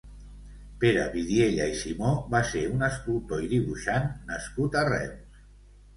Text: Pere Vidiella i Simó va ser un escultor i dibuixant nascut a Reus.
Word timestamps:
Pere 0.83 1.03
Vidiella 1.15 1.67
i 1.73 1.75
Simó 1.83 2.13
va 2.33 2.41
ser 2.53 2.63
un 2.77 2.87
escultor 2.89 3.47
i 3.49 3.53
dibuixant 3.55 4.09
nascut 4.33 4.83
a 4.83 4.85
Reus. 4.93 5.45